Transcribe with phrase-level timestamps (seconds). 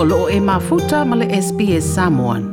[0.00, 2.44] o loo e mafuta ma le SPS Samoan.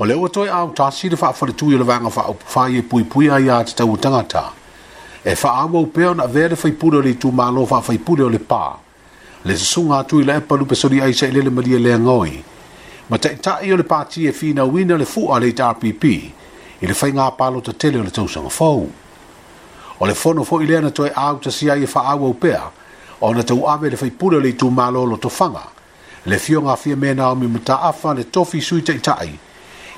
[0.00, 2.76] O leo atoe au tasi le faa fale tui o le vanga faa au pufai
[2.78, 4.50] e pui pui ai a te tau tangata.
[5.24, 8.22] E faa au au peo na vea le faipule o le tu malo faa faipule
[8.24, 8.64] o le pā.
[9.44, 12.42] Le sasunga atu i la e palu pesori ai sa ilele maria le ngoi.
[13.08, 16.04] Ma ta ita i o le pāti e fina wina le fua le ita RPP.
[16.82, 18.90] I le fai ngā pālo ta tele o le tausanga fau.
[20.00, 22.34] O le fono fo i lea na toe au tasi ai e faa au au
[22.34, 22.72] peo
[23.20, 25.62] ona tau ave le fai pula le tu malo lo tofanga.
[26.26, 29.38] Le fio ngā fia mena o mi muta afa le tofi sui te itai.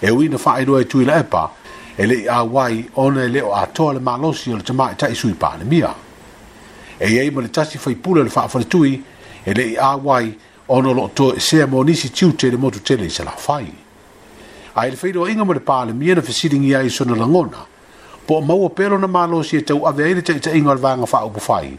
[0.01, 1.51] E ui na fai roi e tui la epa,
[1.97, 5.15] e le a wai ona e leo a toa le malosi o le tama itai
[5.15, 5.95] sui pa ni mia.
[6.99, 9.05] E iei ma le tasi fai pula le fai fai tui,
[9.47, 10.37] e le a wai
[10.67, 13.73] ona lo to e sea mo nisi tiute le motu tele i se la fai.
[14.75, 17.65] Ai le fai roa inga ma le pa le mia na fesiringi ai sona langona,
[18.27, 21.25] po maua pelo na malosi e tau ave aile te itai inga le vanga fai
[21.27, 21.79] upu fai, e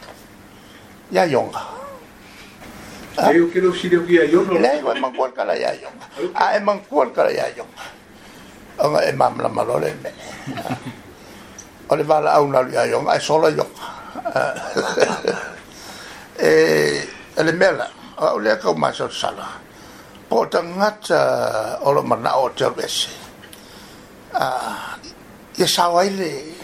[1.11, 1.59] ya yonga
[3.19, 3.31] ah.
[3.35, 6.05] yo quiero si le vi a yo no le digo en mancuar cara ya yonga
[6.33, 7.83] a en mancuar cara ya yonga
[8.79, 10.09] o en ah, e mam la malore me
[11.91, 13.67] o le vala a una ya yonga es e solo yo
[16.39, 17.03] eh
[17.35, 19.49] el mela o le ha como más sala
[20.31, 23.09] po tangata o lo mana o tervese
[24.33, 24.95] ah
[25.59, 26.55] ya e sawaile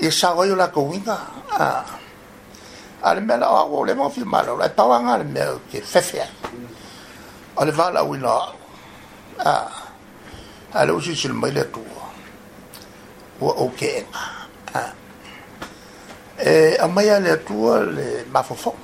[0.00, 1.18] ya sawaile la cuinga
[1.52, 1.84] ah
[3.06, 5.40] ale me la o le mo fi malo la pa wa ngale me
[5.70, 6.26] ke fefe
[7.54, 8.54] ale va la wi no
[9.36, 9.70] a
[10.72, 11.84] ale o si sil me le tu
[13.38, 14.06] o o ke e
[14.72, 14.94] a
[16.36, 17.54] e a mai ale tu
[17.96, 18.74] le ma fo fo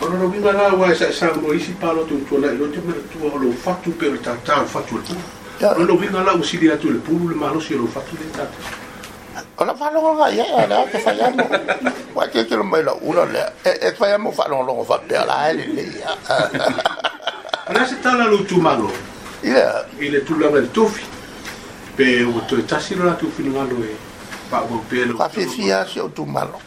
[0.00, 2.80] Ono no vinga na wa sa sa mo isi palo tu tu na lo te
[2.80, 5.14] me tu o lo fatu pe o ta ta fatu tu
[5.60, 8.48] Ono vinga na usi dia tu le pulu le malo si lo fatu le ta
[9.62, 11.42] ona fa longo fa ya ona ke fa ya mo
[12.18, 13.22] wa ke ke lo mai la ula
[13.62, 15.82] e, e le e fa ya mo fa longo longo fa pe ala ele le
[16.02, 16.12] ya
[17.70, 18.90] ona se ta la lutu malo
[19.42, 21.02] ya ile tu la mel tu fi
[21.96, 23.94] pe o to ta si lo la tu fi ngalo e
[24.50, 26.58] pa go pe lo fa fi fi ya se o tu malo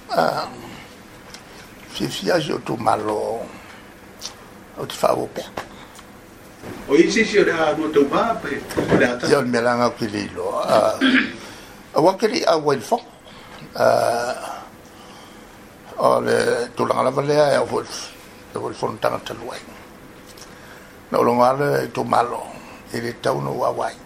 [1.92, 3.44] fi fi ya se o tu malo
[4.80, 5.44] o te fa o pe
[6.88, 8.64] o isi si o da no tu ba pe
[8.98, 10.64] da ta yo me la ngapi lo
[11.96, 13.00] a wakiri a wain fok
[13.80, 13.88] a
[15.96, 19.62] uh, le tulanga lava lea e a e wain tanga taluai
[21.12, 22.44] na ulo ngale e tu malo
[22.94, 23.98] i le tauna wa wain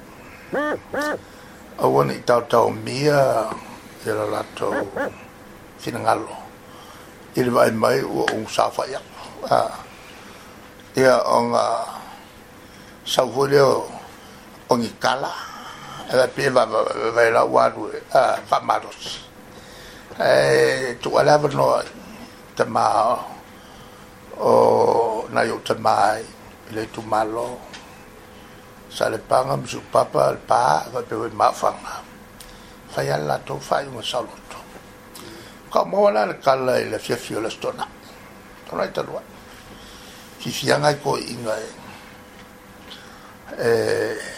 [1.81, 3.49] a wani i tau tau mia
[4.05, 4.69] i la lato
[5.81, 6.29] fina ngalo
[7.33, 9.01] i le vai mai ua ung safa ia
[9.49, 9.57] a
[10.95, 11.63] ia o nga
[13.03, 13.81] sau fulio
[14.69, 15.48] o ngikala
[16.09, 16.79] ela pe va va
[17.31, 17.83] la wadu
[18.13, 18.99] a fa maros
[20.17, 21.67] e tu alava no
[22.55, 22.85] te ma
[24.39, 26.23] o na yo te mai
[26.73, 27.59] le tu malo
[28.89, 32.01] sa le panga mi su papa al pa va pe ma fa ma
[32.89, 34.57] fa ya la to fa un saluto
[35.69, 37.85] come ola le calla e le fia fio le stona
[38.67, 39.21] tona e talua
[40.39, 41.67] si fianga e ko inga e
[43.57, 44.37] eh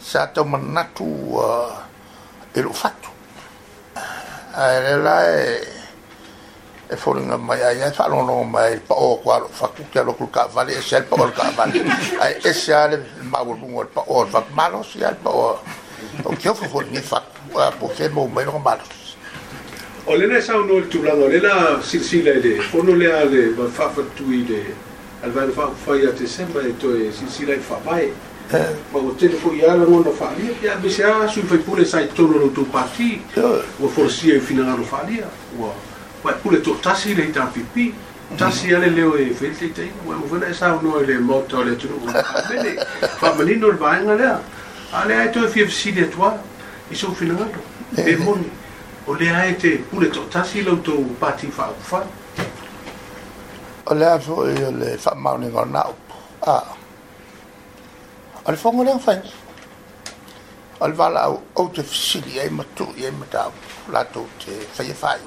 [0.00, 1.04] sa tau manatu
[1.36, 1.76] uh,
[2.56, 3.12] e lo fatu.
[4.56, 5.60] A ere la e,
[6.88, 10.46] e fōringa mai ai, e whanono mai, pa o kua lo fatu, kia lo kulka
[10.46, 11.84] vale, e sel pa o lka vale.
[12.18, 15.44] A e se ale, maur lungo, pa o lfak malos, ia pa o,
[16.24, 19.16] o kia fu fōringa e fatu, a po ke mo mai lo malos.
[20.08, 24.44] O lena e sao no il tulano, lena silsila ele, fono lea ale, ma fafatui
[24.48, 24.74] de,
[25.20, 28.10] alvaro fafatui a te semba, e to e silsila e fafai,
[28.52, 31.58] Eh, ma o tele fo ia la ngona fa ia ia be sia su fai
[31.58, 35.70] pule sai tolo lo tu parti o forsia e fina lo fa ia wa
[36.24, 37.94] wa pule to tasi le ta pipi
[38.34, 40.98] tasi ale e e le o e felte te o mo vena sa o no
[40.98, 42.04] le moto le tu o
[42.48, 42.74] bene
[43.20, 44.42] fa meni no va ngana le
[44.98, 46.32] ale ai to fi si de toi
[46.90, 47.46] e so fina lo
[48.02, 48.50] e moni
[49.04, 52.02] o le ai te pule to tasi lo to parti fa fa
[53.84, 55.86] o le a fo e le fa ma o le va na
[56.40, 56.78] a
[58.50, 59.20] Al fongo le fai.
[60.82, 63.44] Al va la e o e, te fisili e ma tu e ma ta
[63.94, 65.18] la tu te fai fai.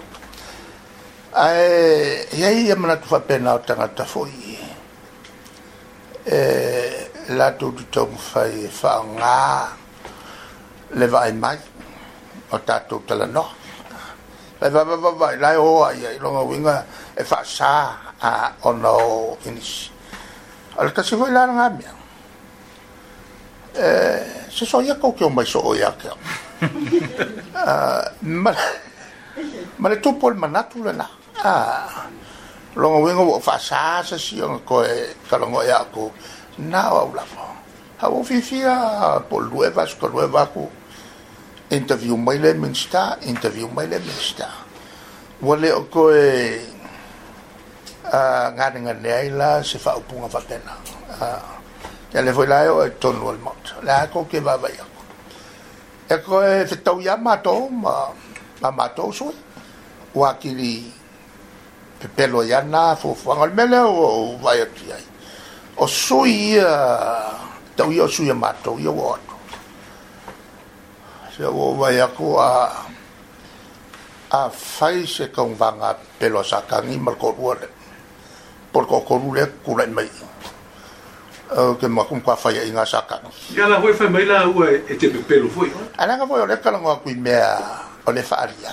[1.32, 4.60] Ai, e ai e ma tu fa pena o tanga ta foi.
[6.26, 6.38] E
[7.40, 9.72] la tu tu to fai fa nga.
[11.00, 11.58] Le vai mai.
[12.50, 13.48] O ta tu te la no.
[14.60, 16.76] Ai va va va va la o ai e longa winga
[17.16, 19.92] e fa sa a ono finish.
[20.76, 22.02] Al ta si foi la nga mia.
[23.74, 24.22] Eh,
[24.54, 26.16] se so ia kau ke o mai so o ia ke o.
[29.82, 31.10] Ma le tupo le manatu le na.
[31.42, 32.06] Ah,
[32.78, 36.14] Longa wenga wo fa sa sa si o ko e kalongo ia ko.
[36.70, 37.42] Na o au lafo.
[37.98, 40.70] Ha wo fi fi a po luevas ko lueva ko.
[41.74, 44.54] Interview mai le minsta, interview mai le minsta.
[45.42, 46.62] Wale o ko e
[48.14, 50.78] ah, ngā ngā neaila se fa upunga fatena.
[51.18, 51.26] Ha.
[51.26, 51.58] Ah,
[52.14, 54.86] ya le foi la o tonu al mot la ko ke va va ya
[56.06, 58.14] e ko e se tau ya mato ma
[58.62, 59.34] ma mato so
[60.14, 60.94] o akili
[61.98, 65.02] pe pelo ya na fo fo al mele o va ya ti ai
[65.82, 66.70] o so ia
[67.74, 69.18] tau ya so ya mato ya wa
[71.34, 72.70] se o va ya ko a
[74.38, 77.66] a fai se kong vanga pelo sakangi mal ko ruole
[78.70, 80.33] por ko ko ruole kurai mai mai
[81.50, 83.20] o ke makum kwa faya inga saka.
[83.56, 85.72] Ya la hoi fai maila ua e te pepelo fwoi?
[85.98, 87.60] Alanga fwoi ole kala ngwa kui mea
[88.08, 88.72] ole faaria.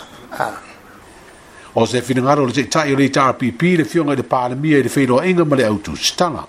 [1.75, 4.82] O se fina ngaro le te tai ta ita pipi le fionga le paanamia i
[4.82, 6.46] le feiro inga male au tu stanga.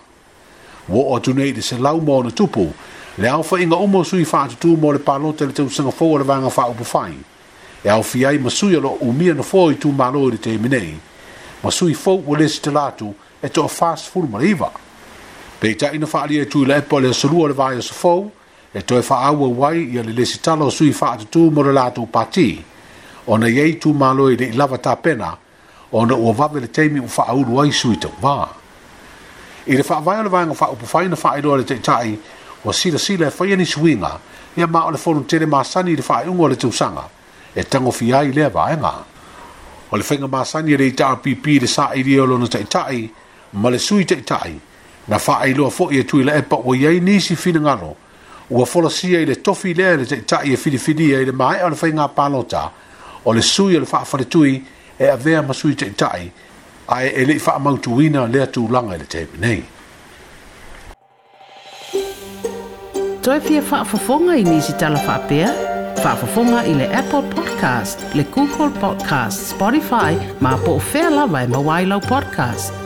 [0.87, 2.71] Wo o tunei le se lau mo na tupu
[3.17, 6.17] le au fai inga umo sui faa tutu mo le palote le te usanga fwoi
[6.19, 7.17] le vanga faa upu fai.
[7.83, 10.95] E au fi ai masuia lo umia na fwoi tu malo i le te minei.
[11.63, 14.71] Masui fwoi ule si te latu e to fast food mariva
[15.61, 18.11] pe ita ino fa ali e tu le pole so lu le vai so fo
[18.73, 22.07] e to faa au wai ia le lesi talo sui fa tu mo la tu
[22.15, 22.49] pati
[23.31, 24.47] ona yei tu malo i le
[24.85, 25.37] ta pena
[25.99, 28.35] ona o va vele teimi u fa au wai sui to va
[29.67, 31.63] i le fa vai le vai fa upu fai na fa i do le
[32.65, 34.19] o si le si le fa ni suinga
[34.57, 37.05] ia ma o le fonu tere masani i faa i ungo le tu sanga
[37.53, 38.93] e tango i ai le vaenga
[39.91, 42.65] o le fenga masani e i le ita pipi le sa i le olona tai
[42.65, 43.05] tai
[43.53, 44.57] ma le sui te tai
[45.07, 47.95] na faa ilo fo ye tu ile epa wo yai ni si fina ngaro
[48.49, 51.11] wo fo la si ile tofi le e e le ta ta ye fili fili
[51.11, 52.69] ye le mai ona fainga palota
[53.25, 54.63] o le sui le faa fa tui
[54.99, 56.31] e a vea ma sui ta ai
[56.87, 59.63] ai ele e faa mau tu wina le tu langa le tepe nei
[63.21, 65.51] Toi pia faa fofonga i nisi tala faa fa
[66.01, 71.57] faa fofonga i le Apple Podcast le Google Podcast Spotify ma po fela vai ma
[71.57, 72.80] wailau podcast